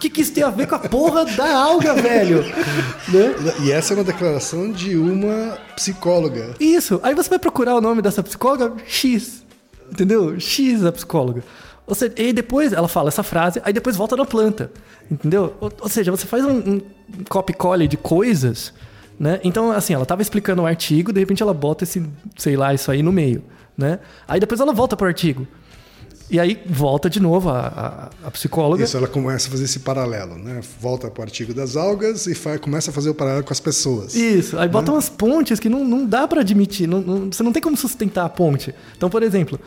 O 0.00 0.02
que, 0.02 0.08
que 0.08 0.22
isso 0.22 0.32
tem 0.32 0.42
a 0.42 0.48
ver 0.48 0.66
com 0.66 0.76
a 0.76 0.78
porra 0.78 1.26
da 1.26 1.54
alga, 1.54 1.92
velho? 1.92 2.42
Né? 2.42 3.34
E 3.62 3.70
essa 3.70 3.92
é 3.92 3.98
uma 3.98 4.02
declaração 4.02 4.72
de 4.72 4.96
uma 4.96 5.58
psicóloga. 5.76 6.54
Isso. 6.58 6.98
Aí 7.02 7.14
você 7.14 7.28
vai 7.28 7.38
procurar 7.38 7.74
o 7.74 7.82
nome 7.82 8.00
dessa 8.00 8.22
psicóloga 8.22 8.72
X. 8.86 9.44
Entendeu? 9.92 10.40
X 10.40 10.86
a 10.86 10.90
psicóloga. 10.90 11.44
Ou 11.86 11.94
seja, 11.94 12.14
e 12.16 12.32
depois 12.32 12.72
ela 12.72 12.88
fala 12.88 13.08
essa 13.08 13.22
frase, 13.22 13.60
aí 13.62 13.74
depois 13.74 13.94
volta 13.94 14.16
na 14.16 14.24
planta. 14.24 14.72
Entendeu? 15.10 15.54
Ou, 15.60 15.70
ou 15.82 15.88
seja, 15.90 16.10
você 16.10 16.26
faz 16.26 16.46
um, 16.46 16.56
um 16.56 16.80
copy-collie 17.28 17.86
de 17.86 17.98
coisas, 17.98 18.72
né? 19.18 19.38
Então, 19.44 19.70
assim, 19.70 19.92
ela 19.92 20.06
tava 20.06 20.22
explicando 20.22 20.62
o 20.62 20.66
artigo, 20.66 21.12
de 21.12 21.20
repente 21.20 21.42
ela 21.42 21.52
bota 21.52 21.84
esse, 21.84 22.02
sei 22.38 22.56
lá, 22.56 22.72
isso 22.72 22.90
aí 22.90 23.02
no 23.02 23.12
meio, 23.12 23.44
né? 23.76 23.98
Aí 24.26 24.40
depois 24.40 24.62
ela 24.62 24.72
volta 24.72 24.96
pro 24.96 25.06
artigo. 25.06 25.46
E 26.30 26.38
aí 26.38 26.62
volta 26.66 27.10
de 27.10 27.18
novo 27.20 27.48
a, 27.50 28.10
a, 28.24 28.26
a 28.28 28.30
psicóloga. 28.30 28.84
Isso, 28.84 28.96
ela 28.96 29.08
começa 29.08 29.48
a 29.48 29.50
fazer 29.50 29.64
esse 29.64 29.80
paralelo, 29.80 30.36
né? 30.38 30.60
Volta 30.80 31.10
para 31.10 31.20
o 31.20 31.24
artigo 31.24 31.52
das 31.52 31.76
algas 31.76 32.26
e 32.26 32.34
faz, 32.34 32.60
começa 32.60 32.90
a 32.90 32.94
fazer 32.94 33.10
o 33.10 33.14
paralelo 33.14 33.42
com 33.44 33.52
as 33.52 33.58
pessoas. 33.60 34.14
Isso, 34.14 34.56
aí 34.58 34.68
bota 34.68 34.92
umas 34.92 35.08
pontes 35.08 35.58
que 35.58 35.68
não, 35.68 35.84
não 35.84 36.06
dá 36.06 36.28
pra 36.28 36.40
admitir, 36.42 36.86
não- 36.86 37.00
não- 37.00 37.32
você 37.32 37.42
não 37.42 37.52
tem 37.52 37.60
como 37.62 37.76
sustentar 37.76 38.24
a 38.24 38.28
ponte. 38.28 38.72
Então, 38.96 39.10
por 39.10 39.22
exemplo, 39.22 39.58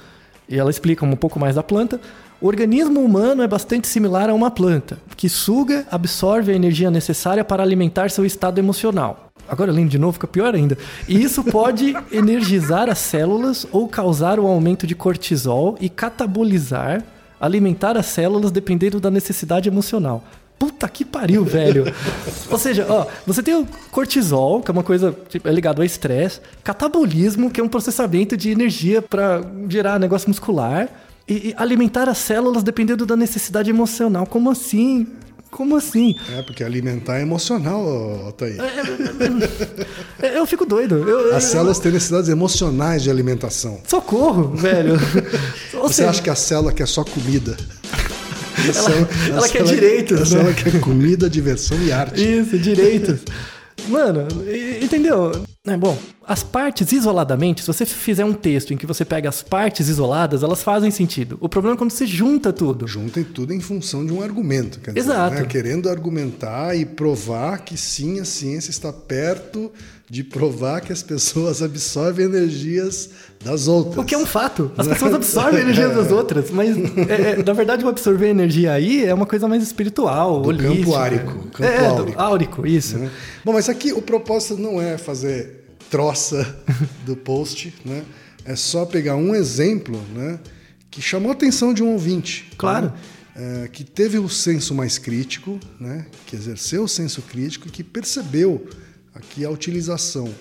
E 0.48 0.58
ela 0.58 0.70
explica 0.70 1.06
um 1.06 1.16
pouco 1.16 1.40
mais 1.40 1.56
da 1.56 1.64
planta. 1.64 2.00
O 2.42 2.48
organismo 2.48 3.00
humano 3.00 3.42
é 3.42 3.48
bastante 3.48 3.88
similar 3.88 4.30
a 4.30 4.34
uma 4.34 4.52
planta, 4.52 4.98
que 5.16 5.30
suga, 5.30 5.86
absorve 5.90 6.52
a 6.52 6.56
energia 6.56 6.92
necessária 6.92 7.44
para 7.44 7.64
alimentar 7.64 8.12
seu 8.12 8.26
estado 8.26 8.60
emocional. 8.60 9.32
Agora 9.48 9.72
lendo 9.72 9.90
de 9.90 9.98
novo, 9.98 10.14
fica 10.14 10.28
pior 10.28 10.54
ainda. 10.54 10.78
E 11.08 11.22
isso 11.22 11.44
pode 11.44 11.96
energizar 12.12 12.90
as 12.90 13.00
células 13.00 13.66
ou 13.72 13.88
causar 13.88 14.40
o 14.40 14.48
aumento 14.48 14.86
de 14.86 14.96
cortisol 14.96 15.78
e 15.80 15.90
catabolizar, 15.90 17.04
alimentar 17.40 17.98
as 17.98 18.08
células 18.08 18.52
dependendo 18.52 19.00
da 19.00 19.12
necessidade 19.12 19.70
emocional. 19.70 20.24
Puta 20.66 20.88
que 20.88 21.04
pariu, 21.04 21.44
velho. 21.44 21.84
Ou 22.50 22.58
seja, 22.58 22.86
ó, 22.88 23.06
você 23.28 23.44
tem 23.44 23.54
o 23.56 23.68
cortisol, 23.92 24.62
que 24.62 24.72
é 24.72 24.74
uma 24.74 24.82
coisa 24.84 25.14
tipo, 25.28 25.46
é 25.48 25.52
ligado 25.52 25.80
ao 25.80 25.86
estresse, 25.86 26.40
catabolismo, 26.64 27.52
que 27.52 27.60
é 27.60 27.64
um 27.64 27.68
processamento 27.68 28.38
de 28.38 28.50
energia 28.50 29.02
para 29.02 29.42
gerar 29.68 30.00
negócio 30.00 30.30
muscular, 30.30 30.88
e, 31.28 31.50
e 31.50 31.54
alimentar 31.58 32.08
as 32.08 32.18
células 32.20 32.64
dependendo 32.64 33.06
da 33.06 33.18
necessidade 33.18 33.70
emocional. 33.70 34.26
Como 34.26 34.50
assim? 34.50 35.06
Como 35.52 35.76
assim? 35.76 36.16
É, 36.36 36.42
porque 36.44 36.64
alimentar 36.64 37.18
é 37.20 37.22
emocional, 37.24 37.84
Otávio. 38.30 38.58
É, 40.22 40.38
Eu 40.38 40.46
fico 40.46 40.66
doido. 40.66 40.96
Eu- 41.08 41.36
As 41.36 41.44
eu- 41.46 41.50
células 41.52 41.80
têm 41.80 41.92
necessidades 41.92 42.30
emocionais 42.30 43.04
de 43.04 43.10
alimentação. 43.12 43.80
Socorro, 43.88 44.56
velho. 44.56 44.94
Você 45.84 45.94
seja, 45.96 46.10
acha 46.10 46.22
que 46.22 46.30
a 46.30 46.36
célula 46.36 46.72
quer 46.72 46.88
só 46.88 47.04
comida? 47.04 47.58
A 48.58 48.74
célula- 48.74 49.10
a 49.12 49.28
ela 49.30 49.50
quer 49.50 49.58
célula- 49.60 49.74
direitos, 49.74 50.20
né? 50.20 50.26
célula 50.26 50.54
quer 50.54 50.80
comida, 50.80 51.30
diversão 51.30 51.78
e 51.84 51.92
arte. 51.92 52.22
Isso, 52.22 52.58
direitos. 52.58 53.22
Mano, 53.90 54.28
entendeu? 54.82 55.44
É, 55.66 55.76
bom, 55.76 55.98
as 56.26 56.42
partes 56.44 56.92
isoladamente, 56.94 57.62
se 57.62 57.68
você 57.68 57.86
fizer 57.86 58.24
um 58.24 58.32
texto 58.34 58.74
em 58.74 58.78
que 58.78 58.86
você 58.86 59.04
pega 59.04 59.28
as 59.28 59.42
partes 59.42 59.90
isoladas, 59.90 60.42
elas 60.44 60.62
fazem 60.64 60.90
sentido. 60.92 61.38
O 61.42 61.50
problema 61.50 61.76
é 61.76 61.78
quando 61.78 61.92
você 61.92 62.06
junta 62.06 62.54
tudo. 62.54 62.88
Juntem 62.88 63.24
tudo 63.24 63.52
em 63.54 63.60
função 63.60 64.06
de 64.06 64.14
um 64.14 64.22
argumento. 64.22 64.80
Quer 64.80 64.94
dizer, 64.94 65.10
Exato. 65.12 65.36
né, 65.36 65.46
Querendo 65.46 65.90
argumentar 65.90 66.76
e 66.78 66.86
provar 66.86 67.60
que 67.66 67.76
sim, 67.76 68.20
a 68.22 68.26
ciência 68.26 68.70
está 68.70 68.94
perto 68.94 69.70
de 70.14 70.24
provar 70.24 70.80
que 70.80 70.94
as 70.94 71.02
pessoas 71.02 71.64
absorvem 71.64 72.28
energias 72.28 73.10
das 73.44 73.68
outras. 73.68 73.98
O 73.98 74.06
que 74.06 74.14
é 74.14 74.18
um 74.20 74.28
fato. 74.28 74.72
As 74.78 74.88
pessoas 74.88 75.12
absorvem 75.16 75.58
a 75.58 75.64
energia 75.64 75.90
das 75.90 76.12
outras, 76.12 76.52
mas 76.52 76.78
é, 77.10 77.32
é, 77.32 77.44
na 77.44 77.52
verdade 77.52 77.84
o 77.84 77.88
absorver 77.90 78.28
energia 78.28 78.74
aí 78.74 79.04
é 79.04 79.12
uma 79.12 79.26
coisa 79.26 79.48
mais 79.48 79.64
espiritual, 79.64 80.40
Do 80.44 80.50
holística. 80.50 80.76
campo 80.76 80.94
áurico, 80.96 81.34
campo 81.50 81.64
é, 81.64 81.88
áurico. 81.88 82.12
do 82.12 82.22
áurico, 82.22 82.68
isso. 82.68 83.00
né? 83.00 83.10
Bom, 83.44 83.54
mas 83.54 83.68
aqui 83.68 83.92
o 83.92 84.04
propósito 84.04 84.56
não 84.56 84.80
é 84.80 85.00
fazer 85.00 85.66
troça 85.90 86.64
do 87.08 87.16
post, 87.16 87.74
né? 87.84 88.04
É 88.46 88.56
só 88.56 88.86
pegar 88.86 89.16
um 89.16 89.34
exemplo, 89.34 90.00
né? 90.14 90.40
Que 90.92 91.02
chamou 91.02 91.32
a 91.32 91.34
atenção 91.34 91.74
de 91.74 91.82
um 91.82 91.92
ouvinte. 91.92 92.52
Claro. 92.56 92.94
né? 93.36 93.64
É, 93.64 93.68
que 93.68 93.84
teve 93.84 94.20
o 94.20 94.30
senso 94.30 94.76
mais 94.76 95.00
crítico, 95.00 95.60
né? 95.80 96.06
Que 96.28 96.36
exerceu 96.36 96.84
o 96.84 96.88
senso 96.88 97.24
crítico 97.24 97.68
e 97.68 97.72
que 97.72 97.84
percebeu 97.84 98.68
aqui 99.16 99.46
a 99.46 99.50
utilização 99.50 100.34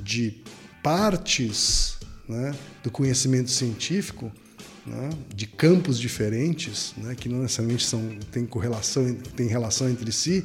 de 0.00 0.34
partes 0.82 1.96
né, 2.28 2.54
do 2.82 2.90
conhecimento 2.90 3.50
científico 3.50 4.30
né, 4.86 5.10
de 5.34 5.46
campos 5.46 5.98
diferentes, 5.98 6.94
né, 6.96 7.14
que 7.14 7.28
não 7.28 7.40
necessariamente 7.42 7.84
são, 7.84 8.16
têm 8.32 8.46
correlação, 8.46 9.14
têm 9.36 9.46
relação 9.46 9.88
entre 9.88 10.10
si, 10.10 10.44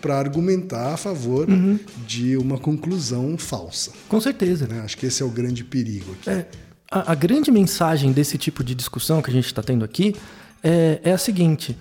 para 0.00 0.18
argumentar 0.18 0.94
a 0.94 0.96
favor 0.96 1.48
Uhum. 1.48 1.78
de 2.06 2.36
uma 2.36 2.58
conclusão 2.58 3.36
falsa. 3.38 3.92
Com 4.08 4.20
certeza. 4.20 4.66
né? 4.66 4.80
Acho 4.84 4.96
que 4.96 5.06
esse 5.06 5.22
é 5.22 5.26
o 5.26 5.28
grande 5.28 5.62
perigo 5.64 6.12
aqui. 6.12 6.30
É, 6.30 6.48
a, 6.90 7.12
a 7.12 7.14
grande 7.14 7.50
mensagem 7.50 8.12
desse 8.12 8.36
tipo 8.36 8.64
de 8.64 8.74
discussão 8.74 9.22
que 9.22 9.30
a 9.30 9.32
gente 9.32 9.46
está 9.46 9.62
tendo 9.62 9.84
aqui 9.84 10.14
é, 10.62 11.00
é 11.04 11.12
a 11.12 11.18
seguinte: 11.18 11.76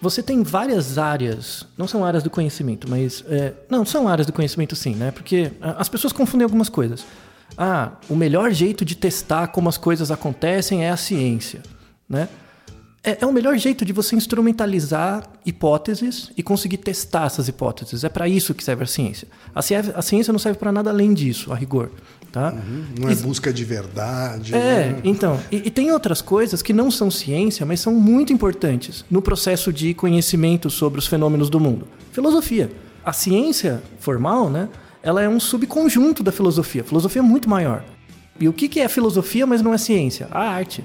você 0.00 0.22
tem 0.22 0.42
várias 0.42 0.98
áreas, 0.98 1.66
não 1.76 1.88
são 1.88 2.04
áreas 2.04 2.22
do 2.22 2.30
conhecimento, 2.30 2.88
mas 2.88 3.24
é, 3.28 3.52
não 3.68 3.84
são 3.84 4.06
áreas 4.08 4.26
do 4.26 4.32
conhecimento 4.32 4.74
sim, 4.76 4.94
né? 4.94 5.10
Porque 5.10 5.50
a- 5.60 5.80
as 5.80 5.88
pessoas 5.88 6.12
confundem 6.12 6.44
algumas 6.44 6.68
coisas. 6.68 7.04
Ah, 7.56 7.92
o 8.08 8.14
melhor 8.14 8.50
jeito 8.52 8.84
de 8.84 8.94
testar 8.94 9.48
como 9.48 9.68
as 9.68 9.76
coisas 9.76 10.10
acontecem 10.10 10.84
é 10.84 10.90
a 10.90 10.96
ciência, 10.96 11.62
né? 12.08 12.28
É, 13.08 13.18
é 13.20 13.26
o 13.26 13.32
melhor 13.32 13.56
jeito 13.56 13.84
de 13.84 13.92
você 13.92 14.14
instrumentalizar 14.14 15.22
hipóteses 15.46 16.30
e 16.36 16.42
conseguir 16.42 16.78
testar 16.78 17.26
essas 17.26 17.48
hipóteses. 17.48 18.04
É 18.04 18.08
para 18.08 18.28
isso 18.28 18.54
que 18.54 18.62
serve 18.62 18.84
a 18.84 18.86
ciência. 18.86 19.28
A, 19.54 19.62
cie- 19.62 19.76
a 19.94 20.02
ciência 20.02 20.32
não 20.32 20.38
serve 20.38 20.58
para 20.58 20.70
nada 20.70 20.90
além 20.90 21.14
disso, 21.14 21.52
a 21.52 21.56
rigor. 21.56 21.90
Tá? 22.30 22.54
Não 23.00 23.08
é 23.08 23.14
busca 23.14 23.50
de 23.52 23.64
verdade. 23.64 24.54
É, 24.54 24.58
né? 24.92 25.00
então. 25.02 25.40
E, 25.50 25.56
e 25.56 25.70
tem 25.70 25.90
outras 25.90 26.20
coisas 26.20 26.60
que 26.60 26.74
não 26.74 26.90
são 26.90 27.10
ciência, 27.10 27.64
mas 27.64 27.80
são 27.80 27.94
muito 27.94 28.32
importantes 28.32 29.04
no 29.10 29.22
processo 29.22 29.72
de 29.72 29.94
conhecimento 29.94 30.68
sobre 30.68 30.98
os 30.98 31.06
fenômenos 31.06 31.48
do 31.48 31.58
mundo. 31.58 31.88
Filosofia. 32.12 32.70
A 33.04 33.12
ciência 33.14 33.82
formal, 33.98 34.50
né? 34.50 34.68
Ela 35.02 35.22
é 35.22 35.28
um 35.28 35.40
subconjunto 35.40 36.22
da 36.22 36.30
filosofia. 36.30 36.82
A 36.82 36.84
filosofia 36.84 37.20
é 37.20 37.24
muito 37.24 37.48
maior. 37.48 37.82
E 38.38 38.46
o 38.46 38.52
que 38.52 38.68
que 38.68 38.80
é 38.80 38.88
filosofia, 38.88 39.46
mas 39.46 39.62
não 39.62 39.72
é 39.72 39.78
ciência? 39.78 40.28
A 40.30 40.42
arte. 40.50 40.84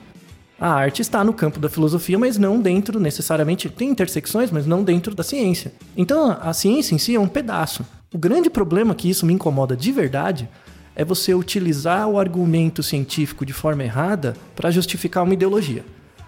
A 0.60 0.69
arte 0.69 1.01
está 1.01 1.24
no 1.24 1.33
campo 1.33 1.60
da 1.60 1.67
filosofia, 1.67 2.17
mas 2.17 2.38
não 2.38 2.60
dentro 2.60 3.00
necessariamente. 3.00 3.69
Tem 3.69 3.89
intersecções, 3.89 4.51
mas 4.51 4.65
não 4.65 4.83
dentro 4.83 5.13
da 5.13 5.24
ciência. 5.24 5.74
Então 5.98 6.38
a 6.41 6.53
ciência 6.53 6.95
em 6.95 6.98
si 6.98 7.15
é 7.15 7.19
um 7.19 7.27
pedaço. 7.27 7.86
O 8.13 8.17
grande 8.17 8.50
problema 8.50 8.93
que 8.93 9.10
isso 9.10 9.25
me 9.25 9.33
incomoda 9.33 9.75
de 9.75 9.91
verdade 9.91 10.48
é 10.95 11.03
você 11.03 11.33
utilizar 11.33 12.07
o 12.07 12.19
argumento 12.19 12.83
científico 12.83 13.45
de 13.45 13.53
forma 13.53 13.83
errada 13.83 14.36
para 14.55 14.69
justificar 14.69 15.24
uma 15.24 15.33
ideologia. 15.33 15.83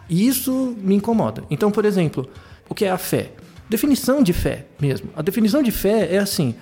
E 0.10 0.28
isso 0.28 0.76
me 0.80 0.96
incomoda. 0.96 1.44
Então, 1.50 1.72
por 1.72 1.86
exemplo, 1.86 2.28
o 2.68 2.76
que 2.76 2.86
é 2.86 2.92
a 2.92 2.98
fé? 2.98 3.32
Definição 3.70 4.22
de 4.22 4.34
fé 4.34 4.66
mesmo. 4.80 5.10
A 5.16 5.22
definição 5.22 5.62
de 5.64 5.72
fé 5.72 6.14
é 6.14 6.18
assim: 6.18 6.56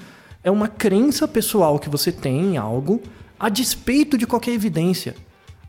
é 0.44 0.52
uma 0.52 0.68
crença 0.68 1.28
pessoal 1.28 1.80
que 1.80 1.90
você 1.90 2.12
tem 2.12 2.54
em 2.54 2.58
algo 2.58 3.02
a 3.40 3.50
despeito 3.50 4.18
de 4.18 4.28
qualquer 4.28 4.52
evidência. 4.52 5.16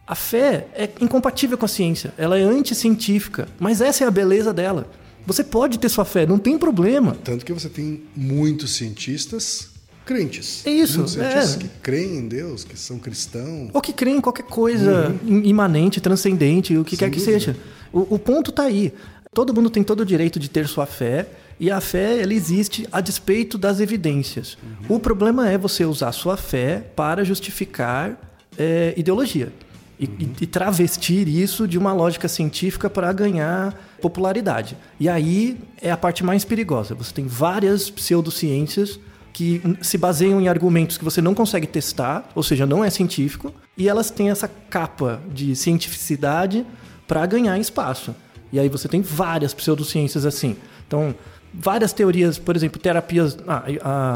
A 0.07 0.15
fé 0.15 0.67
é 0.75 0.89
incompatível 1.01 1.57
com 1.57 1.65
a 1.65 1.69
ciência, 1.69 2.13
ela 2.19 2.39
é 2.39 2.43
anticientífica, 2.43 3.49
mas 3.59 3.81
essa 3.81 4.05
é 4.05 4.07
a 4.07 4.11
beleza 4.11 4.53
dela. 4.53 4.87
Você 5.27 5.43
pode 5.43 5.79
ter 5.79 5.89
sua 5.89 6.05
fé, 6.05 6.27
não 6.27 6.39
tem 6.39 6.59
problema. 6.59 7.17
Tanto 7.25 7.45
que 7.47 7.53
você 7.53 7.69
tem 7.71 8.03
muitos 8.15 8.73
cientistas 8.75 9.71
crentes. 10.05 10.67
É 10.67 10.71
isso, 10.71 10.99
Muitos 10.99 11.15
cientistas 11.15 11.55
é. 11.55 11.59
que 11.61 11.69
creem 11.83 12.17
em 12.19 12.29
Deus, 12.29 12.63
que 12.65 12.79
são 12.79 12.99
cristãos. 12.99 13.71
Ou 13.73 13.81
que 13.81 13.95
creem 13.95 14.19
em 14.19 14.21
qualquer 14.21 14.43
coisa 14.45 15.15
im- 15.25 15.47
imanente, 15.49 15.99
transcendente, 16.03 16.77
o 16.77 16.85
que 16.85 16.95
quer 16.99 17.09
que 17.09 17.19
dúvida. 17.19 17.39
seja. 17.41 17.57
O, 17.91 18.15
o 18.17 18.19
ponto 18.19 18.53
tá 18.53 18.65
aí. 18.65 18.93
Todo 19.33 19.55
mundo 19.55 19.71
tem 19.71 19.83
todo 19.83 20.01
o 20.01 20.05
direito 20.05 20.39
de 20.39 20.51
ter 20.51 20.69
sua 20.69 20.85
fé, 20.85 21.27
e 21.59 21.71
a 21.71 21.81
fé 21.81 22.21
ela 22.21 22.35
existe 22.35 22.87
a 22.93 23.01
despeito 23.01 23.57
das 23.57 23.81
evidências. 23.81 24.59
O 24.89 25.01
problema 25.01 25.49
é 25.51 25.57
você 25.57 25.87
usar 25.87 26.13
sua 26.13 26.37
fé 26.37 26.85
para 26.95 27.25
justificar 27.25 28.39
é, 28.59 28.93
ideologia. 28.97 29.51
E, 29.99 30.05
e- 30.07 30.33
e 30.41 30.47
travestir 30.47 31.29
isso 31.29 31.69
de 31.69 31.79
uma 31.79 31.93
lógica 31.93 32.27
científica 32.29 32.91
para 32.91 33.13
ganhar 33.13 33.75
popularidade. 34.03 34.77
E 34.99 35.09
aí 35.09 35.57
é 35.81 35.91
a 35.91 35.97
parte 35.97 36.25
mais 36.25 36.45
perigosa. 36.45 36.95
Você 36.97 37.13
tem 37.13 37.27
várias 37.27 37.91
pseudociências 37.91 38.99
que 39.33 39.61
se 39.81 39.97
baseiam 39.99 40.41
em 40.41 40.49
argumentos 40.49 40.97
que 40.99 41.05
você 41.05 41.21
não 41.21 41.35
consegue 41.35 41.67
testar, 41.67 42.29
ou 42.35 42.43
seja, 42.43 42.65
não 42.67 42.85
é 42.85 42.91
científico, 42.91 43.53
e 43.77 43.89
elas 43.89 44.11
têm 44.11 44.31
essa 44.31 44.49
capa 44.49 45.21
de 45.33 45.55
cientificidade 45.57 46.65
para 47.07 47.25
ganhar 47.27 47.59
espaço. 47.59 48.15
E 48.53 48.59
aí 48.61 48.69
você 48.69 48.89
tem 48.89 49.01
várias 49.03 49.53
pseudociências 49.55 50.25
assim. 50.25 50.57
Então, 50.87 51.15
várias 51.53 51.93
teorias, 51.93 52.39
por 52.39 52.55
exemplo, 52.57 52.81
terapias. 52.81 53.37
Ah, 53.47 53.65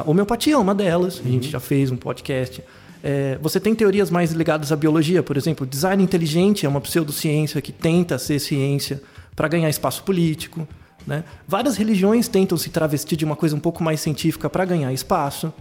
a 0.05 0.11
homeopatia 0.11 0.55
é 0.55 0.57
uma 0.59 0.75
delas, 0.75 1.21
a 1.25 1.29
gente 1.29 1.49
já 1.51 1.59
fez 1.61 1.91
um 1.91 1.97
podcast. 1.97 2.63
É, 3.03 3.39
você 3.41 3.61
tem 3.61 3.75
teorias 3.75 4.11
mais 4.11 4.33
ligadas 4.33 4.73
à 4.73 4.77
biologia, 4.77 5.23
por 5.23 5.37
exemplo, 5.37 5.67
design 5.67 6.03
inteligente 6.03 6.67
é 6.67 6.69
uma 6.69 6.81
pseudociência 6.81 7.61
que 7.61 7.73
tenta 7.73 8.19
ser 8.19 8.39
ciência 8.39 9.01
para 9.37 9.47
ganhar 9.49 9.69
espaço 9.69 10.03
político. 10.03 10.67
Né? 11.07 11.25
Várias 11.47 11.77
religiões 11.77 12.29
tentam 12.29 12.59
se 12.59 12.71
travestir 12.71 13.17
de 13.17 13.25
uma 13.25 13.37
coisa 13.37 13.55
um 13.55 13.61
pouco 13.61 13.83
mais 13.83 14.01
científica 14.01 14.51
para 14.51 14.65
ganhar 14.65 14.93
espaço. 14.93 15.53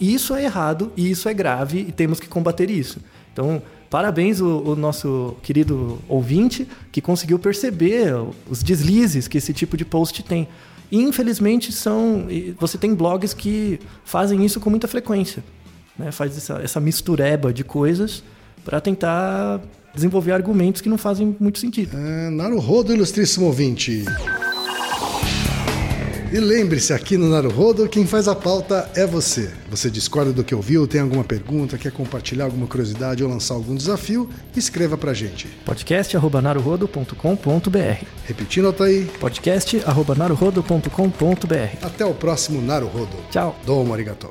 E 0.00 0.14
isso 0.14 0.34
é 0.34 0.44
errado, 0.44 0.92
e 0.96 1.10
isso 1.10 1.28
é 1.28 1.34
grave, 1.34 1.80
e 1.80 1.92
temos 1.92 2.20
que 2.20 2.28
combater 2.28 2.70
isso. 2.70 3.00
Então, 3.32 3.60
parabéns 3.90 4.40
o, 4.40 4.46
o 4.46 4.76
nosso 4.76 5.36
querido 5.42 5.98
ouvinte 6.08 6.66
que 6.90 7.00
conseguiu 7.00 7.38
perceber 7.38 8.14
os 8.48 8.62
deslizes 8.62 9.28
que 9.28 9.38
esse 9.38 9.52
tipo 9.52 9.76
de 9.76 9.84
post 9.84 10.22
tem. 10.22 10.48
E 10.90 11.02
infelizmente 11.02 11.70
são. 11.70 12.26
Você 12.58 12.78
tem 12.78 12.94
blogs 12.94 13.34
que 13.34 13.78
fazem 14.04 14.44
isso 14.44 14.58
com 14.58 14.70
muita 14.70 14.88
frequência. 14.88 15.44
Né? 15.98 16.12
Faz 16.12 16.36
essa, 16.36 16.60
essa 16.62 16.80
mistureba 16.80 17.52
de 17.52 17.64
coisas 17.64 18.22
para 18.64 18.80
tentar 18.80 19.60
desenvolver 19.94 20.32
argumentos 20.32 20.80
que 20.80 20.88
não 20.88 20.98
fazem 20.98 21.36
muito 21.40 21.58
sentido. 21.58 21.96
É, 21.96 22.30
Naruhodo, 22.30 22.92
ilustríssimo 22.92 23.46
ouvinte. 23.46 24.04
E 26.30 26.38
lembre-se, 26.38 26.92
aqui 26.92 27.16
no 27.16 27.30
Naruhodo, 27.30 27.88
quem 27.88 28.06
faz 28.06 28.28
a 28.28 28.34
pauta 28.34 28.90
é 28.94 29.06
você. 29.06 29.50
Você 29.70 29.88
discorda 29.88 30.30
do 30.30 30.44
que 30.44 30.54
ouviu, 30.54 30.86
tem 30.86 31.00
alguma 31.00 31.24
pergunta, 31.24 31.78
quer 31.78 31.90
compartilhar 31.90 32.44
alguma 32.44 32.66
curiosidade 32.66 33.24
ou 33.24 33.30
lançar 33.30 33.54
algum 33.54 33.74
desafio? 33.74 34.28
Escreva 34.54 34.98
pra 34.98 35.14
gente. 35.14 35.48
podcast.naruhodo.com.br 35.64 38.04
Repetindo, 38.26 38.66
Altair, 38.66 39.06
podcast.naruhodo.com.br 39.18 41.82
até 41.82 42.04
o 42.04 42.12
próximo 42.12 42.60
Naruhodo. 42.60 43.16
Tchau. 43.30 43.58
Domo 43.64 43.94
arigato. 43.94 44.30